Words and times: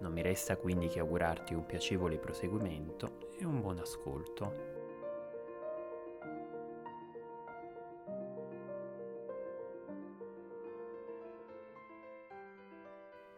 non 0.00 0.12
mi 0.12 0.22
resta 0.22 0.56
quindi 0.56 0.88
che 0.88 1.00
augurarti 1.00 1.54
un 1.54 1.66
piacevole 1.66 2.18
proseguimento 2.18 3.18
e 3.38 3.44
un 3.44 3.60
buon 3.60 3.78
ascolto. 3.78 4.76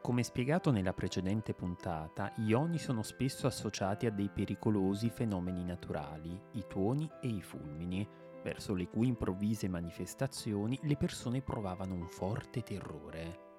Come 0.02 0.22
spiegato 0.24 0.70
nella 0.72 0.92
precedente 0.92 1.54
puntata, 1.54 2.32
gli 2.36 2.52
oni 2.52 2.78
sono 2.78 3.02
spesso 3.02 3.46
associati 3.46 4.06
a 4.06 4.10
dei 4.10 4.28
pericolosi 4.28 5.08
fenomeni 5.08 5.62
naturali, 5.62 6.36
i 6.52 6.64
tuoni 6.66 7.08
e 7.20 7.28
i 7.28 7.40
fulmini, 7.40 8.08
verso 8.42 8.74
le 8.74 8.88
cui 8.88 9.06
improvvise 9.06 9.68
manifestazioni 9.68 10.78
le 10.82 10.96
persone 10.96 11.42
provavano 11.42 11.94
un 11.94 12.08
forte 12.08 12.62
terrore. 12.62 13.49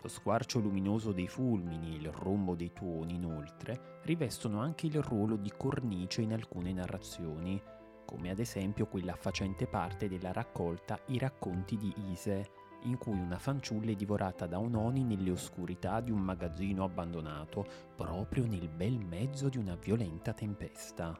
Lo 0.00 0.08
squarcio 0.08 0.58
luminoso 0.58 1.12
dei 1.12 1.28
fulmini 1.28 1.94
e 1.94 1.98
il 1.98 2.12
rombo 2.12 2.54
dei 2.54 2.72
tuoni, 2.72 3.14
inoltre, 3.14 4.00
rivestono 4.02 4.60
anche 4.60 4.86
il 4.86 5.00
ruolo 5.00 5.36
di 5.36 5.52
cornice 5.56 6.20
in 6.22 6.32
alcune 6.32 6.72
narrazioni, 6.72 7.60
come 8.04 8.30
ad 8.30 8.38
esempio 8.38 8.86
quella 8.86 9.14
facente 9.14 9.66
parte 9.66 10.08
della 10.08 10.32
raccolta 10.32 11.00
I 11.06 11.18
racconti 11.18 11.76
di 11.76 11.92
Ise, 12.10 12.50
in 12.82 12.98
cui 12.98 13.18
una 13.18 13.38
fanciulla 13.38 13.92
è 13.92 13.94
divorata 13.94 14.46
da 14.46 14.58
un 14.58 14.74
oni 14.74 15.04
nelle 15.04 15.30
oscurità 15.30 16.00
di 16.00 16.10
un 16.10 16.20
magazzino 16.20 16.84
abbandonato, 16.84 17.64
proprio 17.96 18.46
nel 18.46 18.68
bel 18.68 18.98
mezzo 18.98 19.48
di 19.48 19.56
una 19.56 19.74
violenta 19.74 20.34
tempesta. 20.34 21.18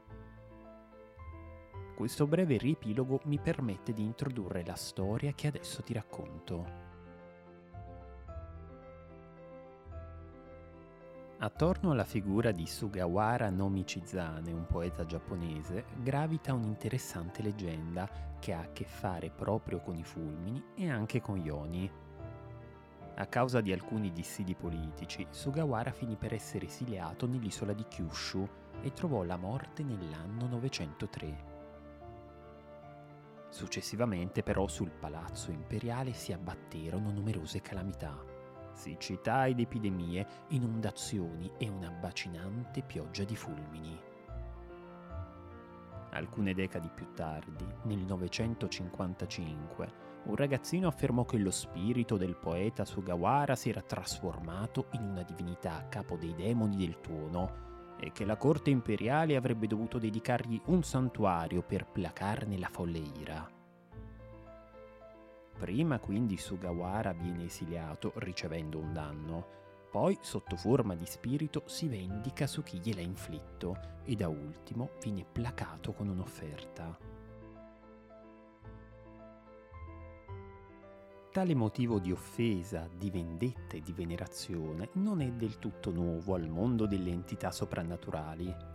Questo 1.96 2.26
breve 2.26 2.58
riepilogo 2.58 3.20
mi 3.24 3.38
permette 3.38 3.92
di 3.92 4.02
introdurre 4.02 4.64
la 4.64 4.74
storia 4.74 5.32
che 5.32 5.46
adesso 5.46 5.82
ti 5.82 5.92
racconto. 5.92 6.93
Attorno 11.38 11.90
alla 11.90 12.04
figura 12.04 12.52
di 12.52 12.64
Sugawara 12.64 13.50
no 13.50 13.68
Michizane, 13.68 14.52
un 14.52 14.66
poeta 14.66 15.04
giapponese, 15.04 15.84
gravita 16.00 16.54
un'interessante 16.54 17.42
leggenda 17.42 18.08
che 18.38 18.52
ha 18.52 18.60
a 18.60 18.72
che 18.72 18.84
fare 18.84 19.30
proprio 19.30 19.80
con 19.80 19.96
i 19.96 20.04
fulmini 20.04 20.62
e 20.76 20.88
anche 20.88 21.20
con 21.20 21.36
gli 21.36 21.48
oni. 21.48 21.90
A 23.16 23.26
causa 23.26 23.60
di 23.60 23.72
alcuni 23.72 24.12
dissidi 24.12 24.54
politici, 24.54 25.26
Sugawara 25.28 25.90
finì 25.90 26.16
per 26.16 26.32
essere 26.32 26.66
esiliato 26.66 27.26
nell'isola 27.26 27.72
di 27.72 27.84
Kyushu 27.86 28.48
e 28.80 28.92
trovò 28.92 29.24
la 29.24 29.36
morte 29.36 29.82
nell'anno 29.82 30.46
903. 30.46 31.52
Successivamente 33.48 34.42
però 34.42 34.68
sul 34.68 34.90
palazzo 34.90 35.50
imperiale 35.50 36.12
si 36.12 36.32
abbatterono 36.32 37.10
numerose 37.10 37.60
calamità 37.60 38.33
siccità 38.74 39.46
ed 39.46 39.60
epidemie, 39.60 40.26
inondazioni 40.48 41.50
e 41.58 41.68
una 41.68 41.90
bacinante 41.90 42.82
pioggia 42.82 43.24
di 43.24 43.36
fulmini. 43.36 44.00
Alcune 46.10 46.54
decadi 46.54 46.90
più 46.94 47.12
tardi, 47.12 47.66
nel 47.84 48.04
955, 48.04 50.02
un 50.24 50.36
ragazzino 50.36 50.86
affermò 50.86 51.24
che 51.24 51.38
lo 51.38 51.50
spirito 51.50 52.16
del 52.16 52.36
poeta 52.36 52.84
Sugawara 52.84 53.56
si 53.56 53.68
era 53.68 53.82
trasformato 53.82 54.86
in 54.92 55.02
una 55.02 55.22
divinità 55.22 55.76
a 55.76 55.84
capo 55.84 56.16
dei 56.16 56.34
demoni 56.34 56.76
del 56.76 57.00
tuono 57.00 57.62
e 57.98 58.12
che 58.12 58.24
la 58.24 58.36
corte 58.36 58.70
imperiale 58.70 59.36
avrebbe 59.36 59.66
dovuto 59.66 59.98
dedicargli 59.98 60.60
un 60.66 60.82
santuario 60.82 61.62
per 61.62 61.86
placarne 61.86 62.58
la 62.58 62.68
folle 62.68 62.98
ira. 62.98 63.48
Prima 65.58 65.98
quindi 65.98 66.36
Sugawara 66.36 67.12
viene 67.12 67.44
esiliato 67.44 68.12
ricevendo 68.16 68.78
un 68.78 68.92
danno, 68.92 69.46
poi 69.90 70.18
sotto 70.20 70.56
forma 70.56 70.94
di 70.96 71.06
spirito 71.06 71.62
si 71.66 71.86
vendica 71.88 72.46
su 72.46 72.62
chi 72.62 72.78
gliel'ha 72.78 73.00
inflitto 73.00 73.78
e 74.04 74.16
da 74.16 74.28
ultimo 74.28 74.90
viene 75.00 75.24
placato 75.24 75.92
con 75.92 76.08
un'offerta. 76.08 76.98
Tale 81.30 81.54
motivo 81.54 81.98
di 81.98 82.12
offesa, 82.12 82.88
di 82.96 83.10
vendetta 83.10 83.76
e 83.76 83.80
di 83.80 83.92
venerazione 83.92 84.90
non 84.92 85.20
è 85.20 85.32
del 85.32 85.58
tutto 85.58 85.90
nuovo 85.90 86.34
al 86.34 86.48
mondo 86.48 86.86
delle 86.86 87.10
entità 87.10 87.50
soprannaturali. 87.50 88.73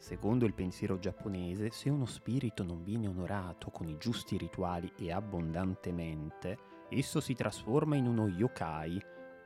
Secondo 0.00 0.46
il 0.46 0.54
pensiero 0.54 0.98
giapponese, 0.98 1.70
se 1.70 1.90
uno 1.90 2.06
spirito 2.06 2.62
non 2.64 2.82
viene 2.82 3.06
onorato 3.06 3.68
con 3.68 3.86
i 3.86 3.98
giusti 3.98 4.38
rituali 4.38 4.90
e 4.96 5.12
abbondantemente, 5.12 6.56
esso 6.88 7.20
si 7.20 7.34
trasforma 7.34 7.96
in 7.96 8.06
uno 8.06 8.26
yokai, 8.26 8.98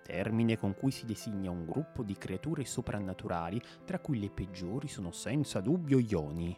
termine 0.04 0.56
con 0.56 0.76
cui 0.76 0.93
si 0.93 1.06
designa 1.06 1.50
un 1.50 1.66
gruppo 1.66 2.04
di 2.04 2.14
creature 2.14 2.64
soprannaturali, 2.64 3.60
tra 3.84 3.98
cui 3.98 4.20
le 4.20 4.31
peggiori 4.31 4.87
sono 4.87 5.10
senza 5.10 5.60
dubbio 5.60 5.98
gli 5.98 6.14
oni. 6.14 6.56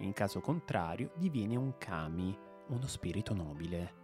In 0.00 0.12
caso 0.12 0.40
contrario, 0.40 1.12
diviene 1.16 1.56
un 1.56 1.78
kami, 1.78 2.38
uno 2.68 2.86
spirito 2.86 3.32
nobile. 3.32 4.01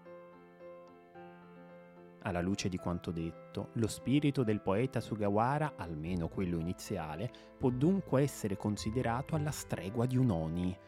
Alla 2.22 2.40
luce 2.40 2.68
di 2.68 2.78
quanto 2.78 3.10
detto, 3.10 3.70
lo 3.74 3.86
spirito 3.86 4.42
del 4.42 4.60
poeta 4.60 5.00
Sugawara, 5.00 5.74
almeno 5.76 6.28
quello 6.28 6.58
iniziale, 6.58 7.30
può 7.56 7.70
dunque 7.70 8.22
essere 8.22 8.56
considerato 8.56 9.34
alla 9.36 9.52
stregua 9.52 10.06
di 10.06 10.16
un 10.16 10.30
Oni. 10.30 10.78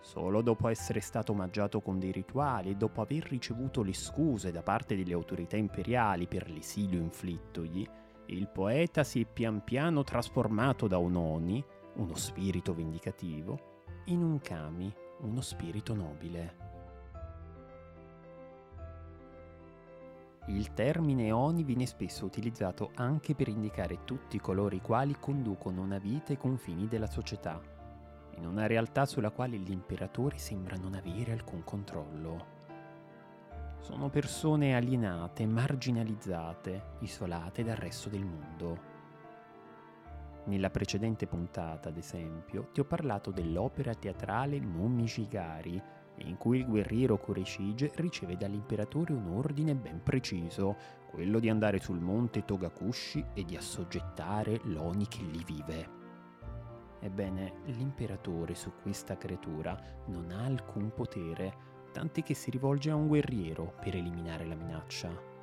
Solo 0.00 0.42
dopo 0.42 0.68
essere 0.68 1.00
stato 1.00 1.32
omaggiato 1.32 1.80
con 1.80 1.98
dei 1.98 2.12
rituali 2.12 2.70
e 2.70 2.76
dopo 2.76 3.00
aver 3.00 3.24
ricevuto 3.24 3.82
le 3.82 3.94
scuse 3.94 4.52
da 4.52 4.62
parte 4.62 4.94
delle 4.94 5.14
autorità 5.14 5.56
imperiali 5.56 6.28
per 6.28 6.48
l'esilio 6.48 7.00
inflittogli, 7.00 7.84
il 8.26 8.48
poeta 8.48 9.02
si 9.04 9.22
è 9.22 9.24
pian 9.24 9.64
piano 9.64 10.04
trasformato 10.04 10.86
da 10.86 10.98
un 10.98 11.16
Oni, 11.16 11.64
uno 11.94 12.14
spirito 12.14 12.74
vendicativo, 12.74 13.82
in 14.06 14.22
un 14.22 14.38
Kami, 14.40 14.92
uno 15.20 15.40
spirito 15.40 15.94
nobile. 15.94 16.65
Il 20.48 20.74
termine 20.74 21.32
Oni 21.32 21.64
viene 21.64 21.86
spesso 21.86 22.24
utilizzato 22.24 22.92
anche 22.94 23.34
per 23.34 23.48
indicare 23.48 24.04
tutti 24.04 24.38
coloro 24.38 24.76
i 24.76 24.80
quali 24.80 25.16
conducono 25.18 25.82
una 25.82 25.98
vita 25.98 26.30
ai 26.30 26.38
confini 26.38 26.86
della 26.86 27.08
società, 27.08 27.60
in 28.36 28.46
una 28.46 28.66
realtà 28.68 29.06
sulla 29.06 29.30
quale 29.30 29.56
l'imperatore 29.56 30.38
sembra 30.38 30.76
non 30.76 30.94
avere 30.94 31.32
alcun 31.32 31.64
controllo. 31.64 32.54
Sono 33.80 34.08
persone 34.08 34.76
alienate, 34.76 35.46
marginalizzate, 35.46 36.82
isolate 37.00 37.64
dal 37.64 37.76
resto 37.76 38.08
del 38.08 38.24
mondo. 38.24 38.94
Nella 40.44 40.70
precedente 40.70 41.26
puntata, 41.26 41.88
ad 41.88 41.96
esempio, 41.96 42.68
ti 42.72 42.78
ho 42.78 42.84
parlato 42.84 43.32
dell'opera 43.32 43.94
teatrale 43.94 44.60
Momishigari, 44.60 45.82
in 46.18 46.36
cui 46.36 46.58
il 46.58 46.66
guerriero 46.66 47.18
Kureishige 47.18 47.92
riceve 47.96 48.36
dall'imperatore 48.36 49.12
un 49.12 49.28
ordine 49.28 49.74
ben 49.74 50.02
preciso, 50.02 50.76
quello 51.10 51.38
di 51.38 51.48
andare 51.48 51.78
sul 51.78 52.00
monte 52.00 52.44
Togakushi 52.44 53.24
e 53.34 53.44
di 53.44 53.56
assoggettare 53.56 54.60
l'Oni 54.64 55.06
che 55.06 55.22
lì 55.22 55.42
vive. 55.44 55.88
Ebbene, 57.00 57.60
l'imperatore 57.66 58.54
su 58.54 58.72
questa 58.82 59.16
creatura 59.16 59.78
non 60.06 60.30
ha 60.30 60.44
alcun 60.44 60.92
potere, 60.94 61.54
tanti 61.92 62.22
che 62.22 62.34
si 62.34 62.50
rivolge 62.50 62.90
a 62.90 62.96
un 62.96 63.06
guerriero 63.06 63.74
per 63.80 63.94
eliminare 63.94 64.44
la 64.44 64.54
minaccia. 64.54 65.35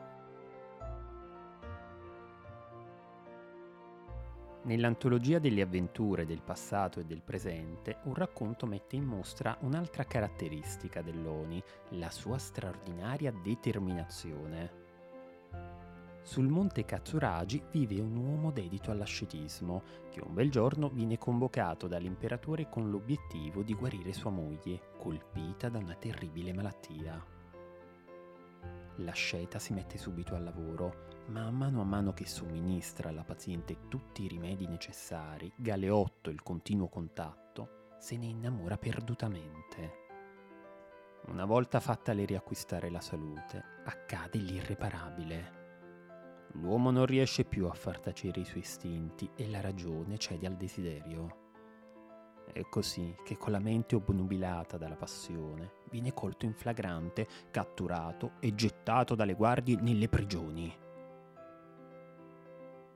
Nell'antologia 4.65 5.39
delle 5.39 5.61
avventure 5.61 6.25
del 6.25 6.41
passato 6.41 7.01
e 7.01 7.03
del 7.03 7.21
presente, 7.21 7.97
un 8.03 8.13
racconto 8.13 8.65
mette 8.65 8.95
in 8.95 9.03
mostra 9.03 9.57
un'altra 9.59 10.05
caratteristica 10.05 11.01
dell'Oni, 11.01 11.61
la 11.89 12.09
sua 12.09 12.37
straordinaria 12.37 13.33
determinazione. 13.43 14.81
Sul 16.21 16.47
monte 16.47 16.85
Katsuragi 16.85 17.61
vive 17.71 17.99
un 17.99 18.15
uomo 18.15 18.51
dedito 18.51 18.89
all'ascetismo, 18.89 19.83
che 20.09 20.21
un 20.21 20.33
bel 20.33 20.49
giorno 20.49 20.87
viene 20.87 21.17
convocato 21.17 21.87
dall'imperatore 21.87 22.69
con 22.69 22.89
l'obiettivo 22.89 23.63
di 23.63 23.73
guarire 23.73 24.13
sua 24.13 24.31
moglie, 24.31 24.91
colpita 24.97 25.67
da 25.67 25.79
una 25.79 25.95
terribile 25.95 26.53
malattia. 26.53 27.21
l'asceta 28.97 29.59
si 29.59 29.73
mette 29.73 29.97
subito 29.97 30.35
al 30.35 30.43
lavoro, 30.43 31.12
ma 31.27 31.45
a 31.45 31.51
mano 31.51 31.81
a 31.81 31.85
mano 31.85 32.13
che 32.13 32.25
somministra 32.25 33.09
alla 33.09 33.23
paziente 33.23 33.87
tutti 33.87 34.23
i 34.23 34.27
rimedi 34.27 34.67
necessari, 34.67 35.51
Galeotto 35.55 36.29
il 36.29 36.41
continuo 36.43 36.89
contatto, 36.89 37.95
se 37.99 38.17
ne 38.17 38.25
innamora 38.25 38.77
perdutamente. 38.77 40.01
Una 41.27 41.45
volta 41.45 41.79
fattale 41.79 42.25
riacquistare 42.25 42.89
la 42.89 42.99
salute, 42.99 43.63
accade 43.85 44.39
l'irreparabile. 44.39 45.61
L'uomo 46.55 46.91
non 46.91 47.05
riesce 47.05 47.45
più 47.45 47.67
a 47.67 47.73
far 47.73 47.99
tacere 47.99 48.41
i 48.41 48.45
suoi 48.45 48.61
istinti 48.61 49.29
e 49.35 49.49
la 49.49 49.61
ragione 49.61 50.17
cede 50.17 50.45
al 50.47 50.57
desiderio. 50.57 51.41
È 52.51 52.61
così 52.69 53.15
che 53.23 53.37
con 53.37 53.53
la 53.53 53.59
mente 53.59 53.95
obnubilata 53.95 54.77
dalla 54.77 54.97
passione 54.97 55.75
viene 55.89 56.13
colto 56.13 56.45
in 56.45 56.53
flagrante, 56.53 57.25
catturato 57.49 58.33
e 58.41 58.53
gettato 58.53 59.15
dalle 59.15 59.33
guardie 59.33 59.79
nelle 59.79 60.09
prigioni. 60.09 60.82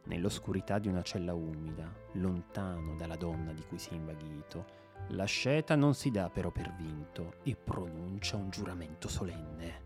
Nell'oscurità 0.08 0.80
di 0.80 0.88
una 0.88 1.02
cella 1.02 1.34
umida, 1.34 1.94
lontano 2.14 2.96
dalla 2.96 3.18
donna 3.18 3.52
di 3.52 3.62
cui 3.68 3.78
si 3.78 3.90
è 3.90 3.94
invaghito, 3.94 4.66
l'asceta 5.10 5.76
non 5.76 5.94
si 5.94 6.12
dà 6.12 6.30
però 6.30 6.50
per 6.50 6.74
vinto 6.76 7.34
e 7.44 7.58
pronuncia 7.58 8.38
un 8.38 8.50
giuramento 8.50 9.10
solenne. 9.10 9.84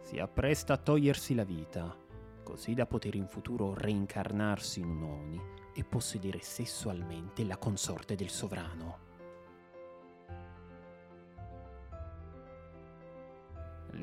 Si 0.00 0.18
appresta 0.18 0.72
a 0.72 0.78
togliersi 0.78 1.34
la 1.34 1.44
vita, 1.44 1.94
così 2.42 2.72
da 2.72 2.86
poter 2.86 3.14
in 3.14 3.28
futuro 3.28 3.74
reincarnarsi 3.74 4.80
in 4.80 4.88
un 4.88 5.02
Oni 5.02 5.40
e 5.74 5.84
possedere 5.84 6.40
sessualmente 6.40 7.44
la 7.44 7.58
consorte 7.58 8.14
del 8.14 8.30
sovrano. 8.30 9.12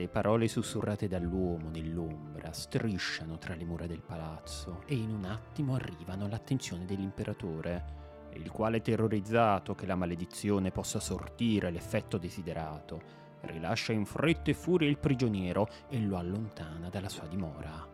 Le 0.02 0.08
parole 0.08 0.48
sussurrate 0.48 1.08
dall'uomo 1.08 1.70
nell'ombra 1.70 2.52
strisciano 2.54 3.38
tra 3.38 3.54
le 3.54 3.66
mura 3.66 3.86
del 3.86 4.02
palazzo 4.02 4.82
e 4.88 4.96
in 4.96 5.12
un 5.12 5.26
attimo 5.26 5.76
arrivano 5.76 6.26
all'attenzione 6.26 6.86
dell'imperatore, 6.86 8.30
il 8.34 8.50
quale 8.50 8.82
terrorizzato 8.82 9.76
che 9.76 9.86
la 9.86 9.94
maledizione 9.94 10.72
possa 10.72 11.00
sortire 11.00 11.70
l'effetto 11.70 12.18
desiderato, 12.18 13.00
rilascia 13.42 13.94
in 13.94 14.06
fretta 14.06 14.50
e 14.50 14.56
furia 14.56 14.90
il 14.90 14.98
prigioniero 14.98 15.70
e 15.88 16.00
lo 16.00 16.18
allontana 16.18 16.90
dalla 16.90 17.08
sua 17.08 17.28
dimora. 17.28 17.88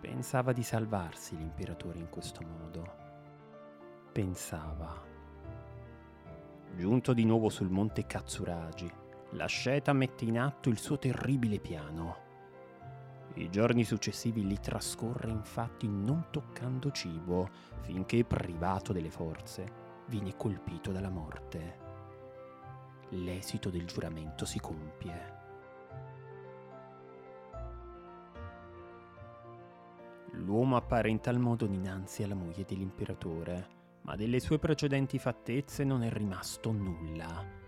Pensava 0.00 0.52
di 0.54 0.62
salvarsi 0.62 1.36
l'imperatore 1.36 1.98
in 1.98 2.08
questo 2.08 2.40
modo. 2.40 2.94
Pensava. 4.10 5.04
Giunto 6.74 7.12
di 7.12 7.26
nuovo 7.26 7.50
sul 7.50 7.68
monte 7.68 8.06
Katsuragi, 8.06 9.04
l'asceta 9.36 9.92
mette 9.92 10.24
in 10.24 10.38
atto 10.38 10.70
il 10.70 10.78
suo 10.78 10.98
terribile 10.98 11.60
piano. 11.60 12.24
I 13.34 13.50
giorni 13.50 13.84
successivi 13.84 14.46
li 14.46 14.58
trascorre 14.58 15.30
infatti 15.30 15.86
non 15.86 16.28
toccando 16.30 16.90
cibo, 16.90 17.50
finché 17.82 18.24
privato 18.24 18.94
delle 18.94 19.10
forze 19.10 19.84
viene 20.06 20.34
colpito 20.36 20.90
dalla 20.90 21.10
morte. 21.10 21.84
L'esito 23.10 23.68
del 23.68 23.84
giuramento 23.84 24.46
si 24.46 24.58
compie. 24.58 25.34
L'uomo 30.32 30.76
appare 30.76 31.10
in 31.10 31.20
tal 31.20 31.38
modo 31.38 31.66
dinanzi 31.66 32.22
alla 32.22 32.34
moglie 32.34 32.64
dell'imperatore, 32.64 33.68
ma 34.02 34.16
delle 34.16 34.40
sue 34.40 34.58
precedenti 34.58 35.18
fattezze 35.18 35.84
non 35.84 36.02
è 36.02 36.10
rimasto 36.10 36.72
nulla. 36.72 37.65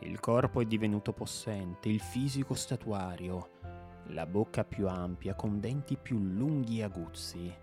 Il 0.00 0.20
corpo 0.20 0.60
è 0.60 0.64
divenuto 0.64 1.12
possente, 1.12 1.88
il 1.88 2.00
fisico 2.00 2.54
statuario, 2.54 3.50
la 4.08 4.26
bocca 4.26 4.64
più 4.64 4.88
ampia 4.88 5.34
con 5.34 5.60
denti 5.60 5.96
più 5.96 6.18
lunghi 6.18 6.80
e 6.80 6.84
aguzzi. 6.84 7.54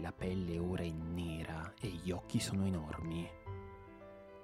La 0.00 0.12
pelle 0.12 0.58
ora 0.58 0.82
è 0.82 0.90
nera 0.90 1.74
e 1.80 1.88
gli 1.88 2.10
occhi 2.10 2.40
sono 2.40 2.64
enormi. 2.64 3.28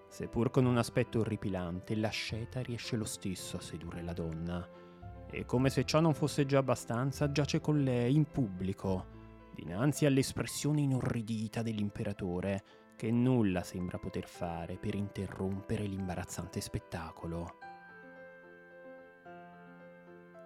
Seppur 0.09 0.51
con 0.51 0.65
un 0.65 0.77
aspetto 0.77 1.21
orripilante, 1.21 1.97
l'asceta 1.97 2.61
riesce 2.61 2.97
lo 2.97 3.05
stesso 3.05 3.57
a 3.57 3.61
sedurre 3.61 4.03
la 4.03 4.13
donna 4.13 4.83
e 5.35 5.45
come 5.45 5.69
se 5.69 5.85
ciò 5.85 5.99
non 5.99 6.15
fosse 6.15 6.47
già 6.47 6.59
abbastanza, 6.59 7.33
giace 7.33 7.61
con 7.61 7.83
lei 7.83 8.15
in 8.15 8.31
pubblico, 8.31 9.07
dinanzi 9.53 10.07
all'espressione 10.07 10.81
inorridita 10.81 11.61
dell'imperatore, 11.61 12.65
che 12.97 13.11
nulla 13.11 13.63
sembra 13.63 13.99
poter 13.99 14.27
fare 14.27 14.77
per 14.77 14.95
interrompere 14.95 15.85
l'imbarazzante 15.85 16.61
spettacolo. 16.61 17.59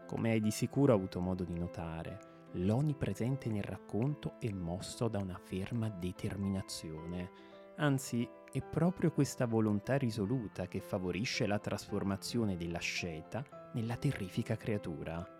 Come 0.07 0.31
hai 0.31 0.41
di 0.41 0.51
sicuro 0.51 0.95
avuto 0.95 1.21
modo 1.21 1.45
di 1.45 1.59
notare, 1.59 2.47
l'Oni 2.53 2.95
presente 2.95 3.51
nel 3.51 3.63
racconto 3.63 4.37
è 4.41 4.51
mosso 4.51 5.09
da 5.09 5.19
una 5.19 5.39
ferma 5.39 5.91
determinazione, 5.91 7.31
anzi 7.77 8.29
è 8.51 8.63
proprio 8.63 9.13
questa 9.13 9.47
volontà 9.47 9.97
risoluta 9.99 10.67
che 10.67 10.81
favorisce 10.81 11.47
la 11.47 11.59
trasformazione 11.59 12.57
dell'asceta 12.57 13.71
nella 13.75 13.97
terrifica 13.97 14.57
creatura. 14.57 15.38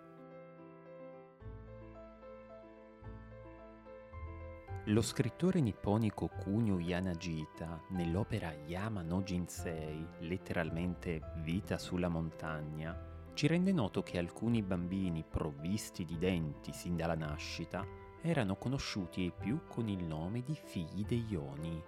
Lo 4.89 5.03
scrittore 5.03 5.61
nipponico 5.61 6.29
Kunio 6.29 6.79
Yanagita, 6.79 7.79
nell'opera 7.89 8.51
Yama 8.65 9.03
no 9.03 9.21
Jinsei, 9.21 10.03
letteralmente 10.21 11.21
Vita 11.43 11.77
sulla 11.77 12.09
montagna, 12.09 12.97
ci 13.35 13.45
rende 13.45 13.71
noto 13.71 14.01
che 14.01 14.17
alcuni 14.17 14.63
bambini 14.63 15.23
provvisti 15.23 16.05
di 16.05 16.17
denti 16.17 16.73
sin 16.73 16.95
dalla 16.95 17.13
nascita 17.13 17.85
erano 18.23 18.55
conosciuti 18.55 19.21
ai 19.21 19.31
più 19.37 19.59
con 19.67 19.87
il 19.87 20.03
nome 20.03 20.41
di 20.41 20.55
figli 20.55 21.05
degli 21.05 21.35
Oni. 21.35 21.83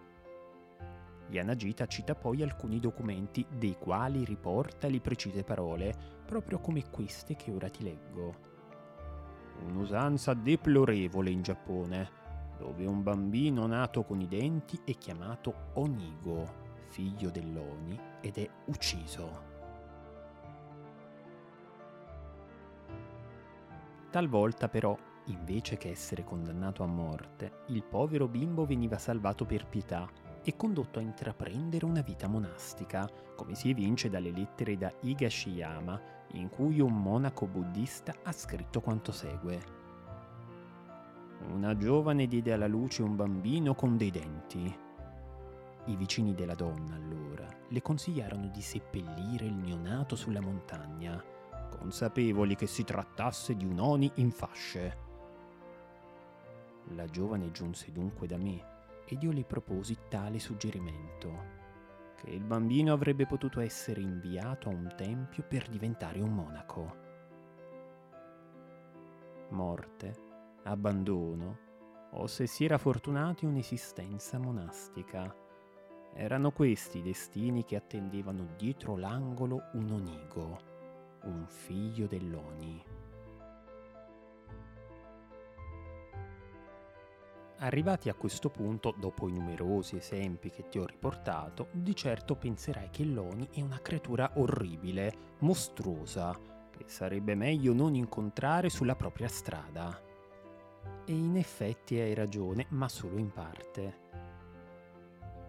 Yanagita 1.29 1.87
cita 1.87 2.13
poi 2.13 2.43
alcuni 2.43 2.79
documenti 2.79 3.43
dei 3.49 3.77
quali 3.79 4.23
riporta 4.25 4.87
le 4.87 5.01
precise 5.01 5.43
parole, 5.43 5.95
proprio 6.23 6.59
come 6.59 6.87
queste 6.91 7.35
che 7.35 7.49
ora 7.49 7.67
ti 7.67 7.81
leggo. 7.81 8.49
Un'usanza 9.65 10.35
deplorevole 10.35 11.31
in 11.31 11.41
Giappone, 11.41 12.20
dove 12.61 12.85
un 12.85 13.01
bambino 13.01 13.65
nato 13.65 14.03
con 14.03 14.21
i 14.21 14.27
denti 14.27 14.79
è 14.85 14.95
chiamato 14.95 15.71
Onigo, 15.73 16.45
figlio 16.89 17.31
dell'Oni, 17.31 17.99
ed 18.21 18.37
è 18.37 18.47
ucciso. 18.65 19.49
Talvolta 24.11 24.69
però, 24.69 24.95
invece 25.25 25.77
che 25.77 25.89
essere 25.89 26.23
condannato 26.23 26.83
a 26.83 26.85
morte, 26.85 27.63
il 27.69 27.83
povero 27.83 28.27
bimbo 28.27 28.67
veniva 28.67 28.99
salvato 28.99 29.43
per 29.43 29.65
pietà 29.65 30.07
e 30.43 30.55
condotto 30.55 30.99
a 30.99 31.01
intraprendere 31.01 31.85
una 31.85 32.01
vita 32.01 32.27
monastica, 32.27 33.09
come 33.35 33.55
si 33.55 33.71
evince 33.71 34.07
dalle 34.07 34.31
lettere 34.31 34.77
da 34.77 34.93
Higashiyama, 34.99 35.99
in 36.33 36.49
cui 36.49 36.79
un 36.79 37.01
monaco 37.01 37.47
buddista 37.47 38.13
ha 38.21 38.31
scritto 38.31 38.81
quanto 38.81 39.11
segue. 39.11 39.80
Una 41.49 41.75
giovane 41.75 42.27
diede 42.27 42.53
alla 42.53 42.67
luce 42.67 43.01
un 43.01 43.15
bambino 43.15 43.73
con 43.75 43.97
dei 43.97 44.11
denti. 44.11 44.77
I 45.85 45.95
vicini 45.95 46.33
della 46.33 46.55
donna, 46.55 46.95
allora, 46.95 47.47
le 47.67 47.81
consigliarono 47.81 48.47
di 48.47 48.61
seppellire 48.61 49.45
il 49.45 49.55
neonato 49.55 50.15
sulla 50.15 50.41
montagna, 50.41 51.21
consapevoli 51.69 52.55
che 52.55 52.67
si 52.67 52.83
trattasse 52.83 53.55
di 53.55 53.65
un 53.65 53.79
oni 53.79 54.11
in 54.15 54.31
fasce. 54.31 55.09
La 56.95 57.05
giovane 57.05 57.51
giunse 57.51 57.91
dunque 57.91 58.27
da 58.27 58.37
me 58.37 58.63
ed 59.05 59.23
io 59.23 59.31
le 59.31 59.43
proposi 59.43 59.97
tale 60.07 60.39
suggerimento, 60.39 61.59
che 62.15 62.29
il 62.29 62.43
bambino 62.43 62.93
avrebbe 62.93 63.25
potuto 63.25 63.59
essere 63.59 63.99
inviato 63.99 64.69
a 64.69 64.73
un 64.73 64.93
tempio 64.95 65.43
per 65.43 65.67
diventare 65.67 66.21
un 66.21 66.33
monaco. 66.33 66.95
Morte, 69.49 70.29
abbandono, 70.63 71.57
o 72.11 72.27
se 72.27 72.45
si 72.47 72.65
era 72.65 72.77
fortunati 72.77 73.45
un'esistenza 73.45 74.37
monastica. 74.37 75.33
Erano 76.13 76.51
questi 76.51 76.97
i 76.97 77.03
destini 77.03 77.63
che 77.63 77.77
attendevano 77.77 78.49
dietro 78.57 78.97
l'angolo 78.97 79.69
un 79.73 79.91
onigo, 79.91 80.59
un 81.23 81.45
figlio 81.47 82.05
dell'Oni. 82.07 82.83
Arrivati 87.63 88.09
a 88.09 88.15
questo 88.15 88.49
punto, 88.49 88.93
dopo 88.97 89.29
i 89.29 89.31
numerosi 89.31 89.95
esempi 89.95 90.49
che 90.49 90.67
ti 90.67 90.79
ho 90.79 90.85
riportato, 90.85 91.67
di 91.71 91.95
certo 91.95 92.35
penserai 92.35 92.89
che 92.89 93.05
l'Oni 93.05 93.47
è 93.53 93.61
una 93.61 93.79
creatura 93.79 94.31
orribile, 94.35 95.35
mostruosa, 95.39 96.35
che 96.71 96.85
sarebbe 96.87 97.35
meglio 97.35 97.73
non 97.73 97.93
incontrare 97.93 98.69
sulla 98.69 98.95
propria 98.95 99.27
strada. 99.27 100.09
E 101.11 101.13
in 101.13 101.35
effetti 101.35 101.99
hai 101.99 102.13
ragione, 102.13 102.67
ma 102.69 102.87
solo 102.87 103.17
in 103.17 103.33
parte. 103.33 103.99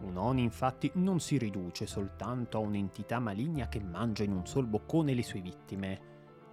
Un 0.00 0.16
Oni 0.16 0.42
infatti 0.42 0.90
non 0.94 1.20
si 1.20 1.38
riduce 1.38 1.86
soltanto 1.86 2.56
a 2.56 2.60
un'entità 2.60 3.20
maligna 3.20 3.68
che 3.68 3.78
mangia 3.78 4.24
in 4.24 4.32
un 4.32 4.44
sol 4.44 4.66
boccone 4.66 5.14
le 5.14 5.22
sue 5.22 5.40
vittime, 5.40 6.00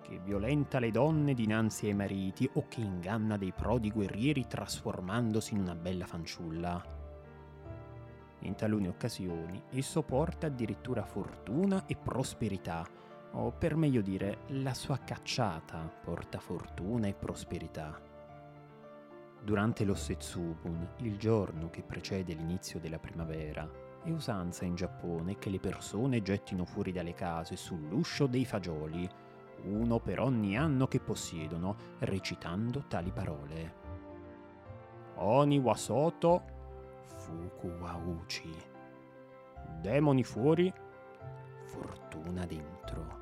che 0.04 0.20
violenta 0.20 0.78
le 0.78 0.92
donne 0.92 1.34
dinanzi 1.34 1.88
ai 1.88 1.96
mariti 1.96 2.48
o 2.54 2.68
che 2.68 2.82
inganna 2.82 3.36
dei 3.36 3.52
prodi 3.52 3.90
guerrieri 3.90 4.46
trasformandosi 4.46 5.56
in 5.56 5.62
una 5.62 5.76
bella 5.76 6.06
fanciulla. 6.06 6.80
In 8.42 8.54
talune 8.54 8.90
occasioni 8.90 9.60
esso 9.72 10.04
porta 10.04 10.46
addirittura 10.46 11.04
fortuna 11.04 11.88
e 11.88 11.96
prosperità, 11.96 12.88
o 13.32 13.52
per 13.54 13.76
meglio 13.76 14.02
dire, 14.02 14.42
la 14.50 14.76
sua 14.76 15.00
cacciata 15.00 15.80
porta 16.04 16.38
fortuna 16.38 17.08
e 17.08 17.16
prosperità. 17.16 18.09
Durante 19.42 19.86
lo 19.86 19.96
Setsubun, 19.96 20.96
il 20.98 21.18
giorno 21.18 21.70
che 21.70 21.82
precede 21.82 22.34
l'inizio 22.34 22.80
della 22.80 23.00
primavera, 23.00 23.68
è 24.04 24.10
usanza 24.10 24.66
in 24.66 24.76
Giappone 24.76 25.38
che 25.38 25.50
le 25.50 25.60
persone 25.60 26.22
gettino 26.22 26.66
fuori 26.66 26.92
dalle 26.92 27.14
case 27.14 27.56
sull'uscio 27.56 28.28
dei 28.28 28.46
fagioli, 28.46 29.10
uno 29.64 30.00
per 30.00 30.20
ogni 30.20 30.58
anno 30.58 30.88
che 30.88 31.00
possiedono, 31.00 31.76
recitando 32.00 32.86
tali 32.88 33.12
parole. 33.12 33.76
Oni 35.16 35.58
wa 35.58 35.76
soto, 35.76 36.44
fuku 37.18 37.68
wa 37.80 37.96
uchi. 37.96 38.56
Demoni 39.82 40.24
fuori, 40.24 40.72
fortuna 41.64 42.46
dentro. 42.46 43.18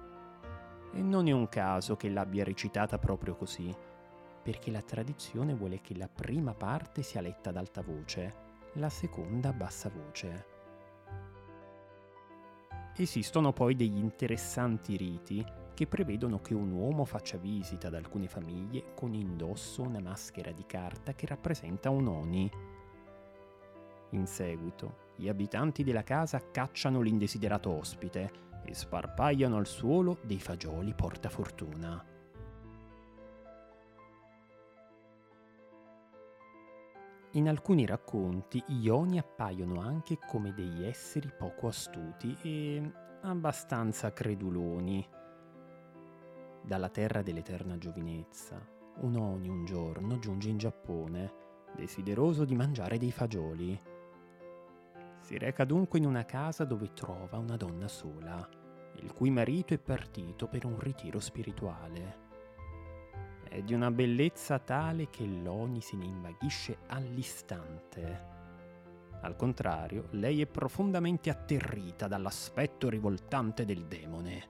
E 0.94 1.02
non 1.02 1.28
è 1.28 1.32
un 1.32 1.48
caso 1.48 1.96
che 1.96 2.10
l'abbia 2.10 2.44
recitata 2.44 2.98
proprio 2.98 3.36
così, 3.36 3.76
perché 4.48 4.72
la 4.72 4.82
tradizione 4.82 5.54
vuole 5.54 5.82
che 5.82 5.94
la 5.94 6.08
prima 6.08 6.54
parte 6.54 7.02
sia 7.02 7.20
letta 7.20 7.50
ad 7.50 7.58
alta 7.58 7.82
voce, 7.82 8.34
la 8.76 8.88
seconda 8.88 9.50
a 9.50 9.52
bassa 9.52 9.90
voce. 9.90 10.46
Esistono 12.96 13.52
poi 13.52 13.76
degli 13.76 13.98
interessanti 13.98 14.96
riti 14.96 15.46
che 15.74 15.86
prevedono 15.86 16.40
che 16.40 16.54
un 16.54 16.72
uomo 16.72 17.04
faccia 17.04 17.36
visita 17.36 17.88
ad 17.88 17.96
alcune 17.96 18.30
famiglie 18.30 18.94
con 18.96 19.14
indosso 19.14 19.82
una 19.82 20.00
maschera 20.00 20.54
di 20.54 20.66
carta 20.66 21.14
che 21.14 21.26
rappresenta 21.26 21.90
un 21.90 22.08
oni. 22.08 22.50
In 24.12 24.26
seguito, 24.28 25.10
gli 25.18 25.28
abitanti 25.28 25.84
della 25.84 26.04
casa 26.04 26.52
cacciano 26.52 27.02
l'indesiderato 27.02 27.70
ospite 27.70 28.32
e 28.64 28.74
sparpagliano 28.74 29.58
al 29.58 29.68
suolo 29.68 30.20
dei 30.24 30.40
fagioli 30.40 30.94
portafortuna. 30.94 32.16
In 37.38 37.48
alcuni 37.48 37.86
racconti 37.86 38.64
gli 38.66 38.88
oni 38.90 39.20
appaiono 39.20 39.80
anche 39.80 40.18
come 40.18 40.54
degli 40.54 40.84
esseri 40.84 41.32
poco 41.38 41.68
astuti 41.68 42.36
e 42.42 42.92
abbastanza 43.22 44.12
creduloni. 44.12 45.08
Dalla 46.64 46.90
terra 46.90 47.22
dell'eterna 47.22 47.78
giovinezza, 47.78 48.60
un 49.02 49.18
oni 49.18 49.50
un 49.50 49.66
giorno 49.66 50.18
giunge 50.18 50.50
in 50.50 50.58
Giappone, 50.58 51.34
desideroso 51.76 52.44
di 52.44 52.56
mangiare 52.56 52.98
dei 52.98 53.12
fagioli. 53.12 53.80
Si 55.20 55.38
reca 55.38 55.64
dunque 55.64 56.00
in 56.00 56.08
una 56.08 56.26
casa 56.26 56.66
dove 56.66 56.92
trova 56.94 57.38
una 57.38 57.56
donna 57.56 57.88
sola, 57.88 58.50
il 58.96 59.14
cui 59.14 59.30
marito 59.30 59.76
è 59.76 59.78
partito 59.78 60.48
per 60.48 60.66
un 60.66 60.80
ritiro 60.80 61.20
spirituale 61.20 62.26
è 63.50 63.62
di 63.62 63.74
una 63.74 63.92
bellezza 63.92 64.60
tale 64.60 65.10
che 65.10 65.26
l'Oni 65.26 65.82
se 65.82 65.96
ne 65.96 66.06
invaghisce 66.06 66.80
all'istante. 66.88 68.36
Al 69.22 69.36
contrario, 69.36 70.08
lei 70.12 70.42
è 70.42 70.46
profondamente 70.46 71.30
atterrita 71.30 72.08
dall'aspetto 72.08 72.90
rivoltante 72.90 73.66
del 73.66 73.86
demone. 73.86 74.50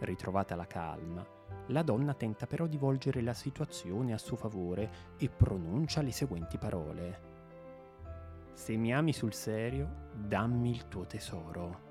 Ritrovata 0.00 0.56
la 0.56 0.66
calma, 0.66 1.24
la 1.68 1.82
donna 1.82 2.14
tenta 2.14 2.46
però 2.46 2.66
di 2.66 2.76
volgere 2.76 3.20
la 3.20 3.34
situazione 3.34 4.12
a 4.12 4.18
suo 4.18 4.36
favore 4.36 4.90
e 5.16 5.28
pronuncia 5.28 6.02
le 6.02 6.12
seguenti 6.12 6.58
parole. 6.58 7.30
Se 8.52 8.76
mi 8.76 8.92
ami 8.92 9.12
sul 9.12 9.32
serio, 9.32 10.10
dammi 10.14 10.70
il 10.70 10.88
tuo 10.88 11.06
tesoro. 11.06 11.81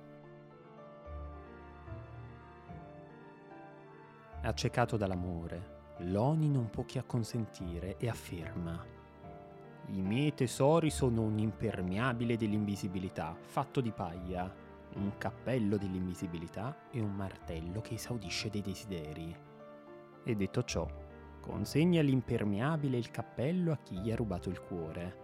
Accecato 4.43 4.97
dall'amore, 4.97 5.79
Loni 5.99 6.49
non 6.49 6.71
può 6.71 6.83
che 6.83 6.97
acconsentire 6.97 7.97
e 7.97 8.09
afferma 8.09 8.83
I 9.89 10.01
miei 10.01 10.33
tesori 10.33 10.89
sono 10.89 11.21
un 11.21 11.37
impermeabile 11.37 12.37
dell'invisibilità 12.37 13.35
fatto 13.39 13.81
di 13.81 13.91
paglia, 13.91 14.51
un 14.95 15.11
cappello 15.19 15.77
dell'invisibilità 15.77 16.87
e 16.89 16.99
un 16.99 17.13
martello 17.13 17.81
che 17.81 17.93
esaudisce 17.93 18.49
dei 18.49 18.61
desideri. 18.61 19.35
E 20.23 20.35
detto 20.35 20.63
ciò, 20.63 20.87
consegna 21.39 22.01
l'impermeabile 22.01 22.95
e 22.95 22.99
il 22.99 23.11
cappello 23.11 23.71
a 23.71 23.77
chi 23.77 23.99
gli 23.99 24.11
ha 24.11 24.15
rubato 24.15 24.49
il 24.49 24.59
cuore. 24.59 25.17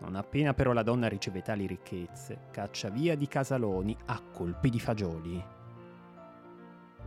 Non 0.00 0.16
appena 0.16 0.52
però 0.52 0.72
la 0.72 0.82
donna 0.82 1.06
riceve 1.06 1.42
tali 1.42 1.68
ricchezze, 1.68 2.48
caccia 2.50 2.88
via 2.88 3.16
di 3.16 3.28
Casaloni 3.28 3.96
a 4.06 4.20
colpi 4.20 4.68
di 4.68 4.80
fagioli 4.80 5.60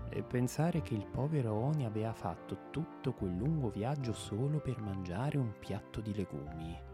e 0.10 0.24
pensare 0.24 0.82
che 0.82 0.94
il 0.94 1.06
povero 1.06 1.54
Oni 1.54 1.86
aveva 1.86 2.14
fatto 2.14 2.70
tutto 2.72 3.14
quel 3.14 3.36
lungo 3.36 3.70
viaggio 3.70 4.14
solo 4.14 4.60
per 4.60 4.80
mangiare 4.82 5.38
un 5.38 5.54
piatto 5.60 6.02
di 6.02 6.14
legumi. 6.14 6.94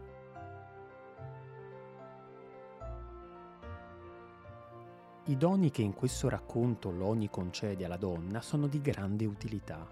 I 5.26 5.36
doni 5.36 5.70
che 5.70 5.82
in 5.82 5.94
questo 5.94 6.28
racconto 6.28 6.90
l'Oni 6.90 7.30
concede 7.30 7.84
alla 7.84 7.96
donna 7.96 8.40
sono 8.40 8.66
di 8.66 8.80
grande 8.80 9.24
utilità. 9.24 9.86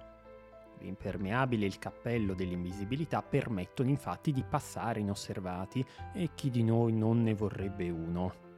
L'impermeabile 0.81 1.65
e 1.65 1.69
il 1.69 1.79
cappello 1.79 2.35
dell'invisibilità 2.35 3.23
permettono 3.23 3.91
infatti 3.91 4.33
di 4.33 4.43
passare 4.43 4.99
inosservati 4.99 5.87
e 6.13 6.31
chi 6.35 6.51
di 6.51 6.65
noi 6.65 6.93
non 6.93 7.23
ne 7.23 7.35
vorrebbe 7.35 7.91
uno. 7.91 8.50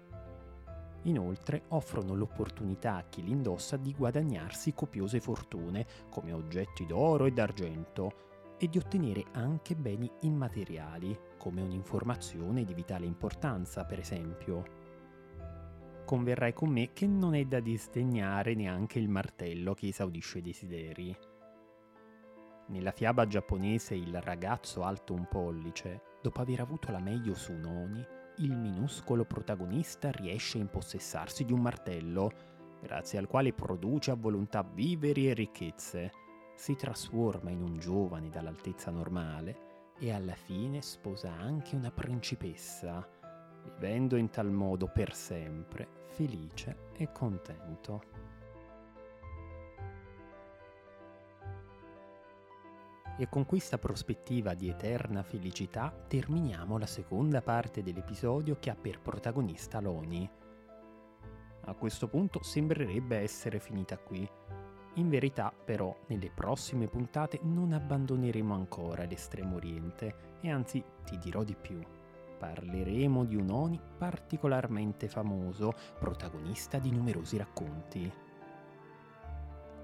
Inoltre 1.05 1.65
offrono 1.69 2.15
l'opportunità 2.15 2.97
a 2.97 3.05
chi 3.09 3.23
li 3.23 3.33
indossa 3.33 3.77
di 3.77 3.93
guadagnarsi 3.93 4.73
copiose 4.73 5.21
fortune 5.21 5.87
come 6.09 6.33
oggetti 6.33 6.87
d'oro 6.87 7.27
e 7.27 7.33
d'argento 7.33 8.31
e 8.59 8.69
di 8.69 8.79
ottenere 8.79 9.25
anche 9.33 9.75
beni 9.75 10.09
immateriali 10.21 11.19
come 11.37 11.63
un'informazione 11.63 12.65
di 12.65 12.75
vitale 12.75 13.07
importanza, 13.07 13.85
per 13.85 13.99
esempio. 13.99 14.81
Converrai 16.05 16.53
con 16.53 16.71
me 16.71 16.93
che 16.93 17.09
non 17.09 17.35
è 17.35 17.45
da 17.45 17.59
disdegnare 17.59 18.55
neanche 18.55 19.01
il 19.01 19.09
martello 19.09 19.75
che 19.75 19.89
esaudisce 19.89 20.39
i 20.39 20.43
desideri. 20.43 21.17
Nella 22.69 22.93
fiaba 22.93 23.27
giapponese 23.27 23.97
il 23.97 24.21
ragazzo 24.21 24.85
alto 24.85 25.15
un 25.15 25.27
pollice, 25.29 26.19
dopo 26.23 26.41
aver 26.41 26.61
avuto 26.61 26.93
la 26.93 27.01
meglio 27.01 27.35
su 27.35 27.53
un 27.53 27.65
oni, 27.65 28.07
il 28.39 28.57
minuscolo 28.57 29.25
protagonista 29.25 30.11
riesce 30.11 30.59
a 30.59 30.63
impossessarsi 30.63 31.45
di 31.45 31.53
un 31.53 31.61
martello, 31.61 32.31
grazie 32.81 33.19
al 33.19 33.27
quale 33.27 33.53
produce 33.53 34.11
a 34.11 34.17
volontà 34.17 34.63
viveri 34.63 35.29
e 35.29 35.35
ricchezze, 35.35 36.13
si 36.55 36.75
trasforma 36.77 37.51
in 37.51 37.63
un 37.63 37.79
giovane 37.79 38.31
dall'altezza 38.31 38.91
normale 38.91 39.93
e 39.99 40.13
alla 40.13 40.35
fine 40.35 40.83
sposa 40.83 41.31
anche 41.31 41.77
una 41.77 41.91
principessa, 41.91 43.07
vivendo 43.65 44.17
in 44.17 44.31
tal 44.31 44.51
modo 44.51 44.89
per 44.89 45.15
sempre 45.15 45.89
felice 46.09 46.91
e 46.97 47.11
contento. 47.13 48.32
E 53.19 53.29
con 53.29 53.45
questa 53.45 53.79
prospettiva 53.79 54.55
di 54.55 54.69
eterna 54.69 55.23
felicità 55.23 55.95
terminiamo 56.09 56.79
la 56.79 56.87
seconda 56.87 57.43
parte 57.43 57.83
dell'episodio 57.83 58.57
che 58.59 58.71
ha 58.71 58.75
per 58.75 59.01
protagonista 59.01 59.81
Loni. 59.81 60.29
A 61.65 61.75
questo 61.75 62.09
punto 62.09 62.43
sembrerebbe 62.43 63.19
essere 63.19 63.61
finita 63.61 63.99
qui. 63.99 64.29
In 64.95 65.09
verità, 65.09 65.53
però, 65.53 65.95
nelle 66.07 66.31
prossime 66.31 66.89
puntate 66.89 67.39
non 67.43 67.73
abbandoneremo 67.73 68.55
ancora 68.55 69.05
l'estremo 69.05 69.57
oriente 69.57 70.39
e 70.41 70.51
anzi 70.51 70.83
ti 71.05 71.19
dirò 71.19 71.45
di 71.45 71.55
più. 71.55 71.81
Parleremo 72.39 73.25
di 73.25 73.37
un 73.37 73.51
Oni 73.51 73.81
particolarmente 73.99 75.07
famoso, 75.07 75.75
protagonista 75.99 76.79
di 76.79 76.91
numerosi 76.91 77.37
racconti. 77.37 78.13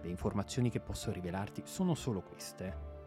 Le 0.00 0.08
informazioni 0.08 0.70
che 0.70 0.80
posso 0.80 1.12
rivelarti 1.12 1.62
sono 1.64 1.94
solo 1.94 2.22
queste. 2.22 2.97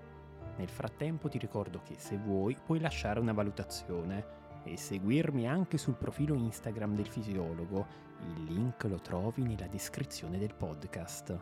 Nel 0.57 0.69
frattempo 0.69 1.29
ti 1.29 1.37
ricordo 1.37 1.81
che 1.83 1.95
se 1.97 2.17
vuoi 2.17 2.57
puoi 2.63 2.79
lasciare 2.79 3.19
una 3.19 3.33
valutazione 3.33 4.39
e 4.63 4.77
seguirmi 4.77 5.47
anche 5.47 5.77
sul 5.77 5.95
profilo 5.95 6.35
Instagram 6.35 6.95
del 6.95 7.07
fisiologo, 7.07 7.87
il 8.27 8.43
link 8.43 8.83
lo 8.83 8.99
trovi 8.99 9.43
nella 9.43 9.67
descrizione 9.67 10.37
del 10.37 10.53
podcast. 10.53 11.39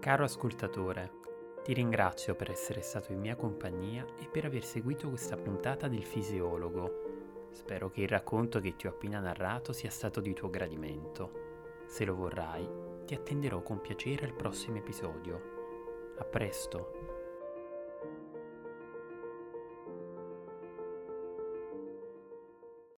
Caro 0.00 0.24
ascoltatore, 0.24 1.10
ti 1.62 1.74
ringrazio 1.74 2.34
per 2.34 2.50
essere 2.50 2.80
stato 2.80 3.12
in 3.12 3.18
mia 3.18 3.36
compagnia 3.36 4.06
e 4.18 4.26
per 4.28 4.46
aver 4.46 4.64
seguito 4.64 5.08
questa 5.10 5.36
puntata 5.36 5.88
del 5.88 6.04
fisiologo 6.04 7.08
Spero 7.50 7.90
che 7.90 8.02
il 8.02 8.08
racconto 8.08 8.60
che 8.60 8.76
ti 8.76 8.86
ho 8.86 8.90
appena 8.90 9.18
narrato 9.18 9.72
sia 9.72 9.90
stato 9.90 10.20
di 10.20 10.32
tuo 10.32 10.50
gradimento. 10.50 11.47
Se 11.88 12.04
lo 12.04 12.14
vorrai, 12.14 12.68
ti 13.06 13.14
attenderò 13.14 13.62
con 13.62 13.80
piacere 13.80 14.26
al 14.26 14.34
prossimo 14.34 14.76
episodio. 14.76 15.40
A 16.18 16.24
presto! 16.24 16.97